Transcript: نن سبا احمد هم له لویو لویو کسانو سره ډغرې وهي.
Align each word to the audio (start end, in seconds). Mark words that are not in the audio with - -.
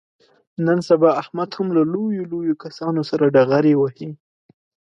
نن 0.65 0.79
سبا 0.89 1.09
احمد 1.21 1.49
هم 1.57 1.67
له 1.75 1.83
لویو 1.93 2.29
لویو 2.31 2.59
کسانو 2.63 3.01
سره 3.09 3.25
ډغرې 3.35 3.73
وهي. 3.77 4.09